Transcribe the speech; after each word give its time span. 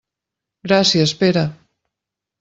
Gràcies, 0.69 1.13
Pere. 1.19 1.43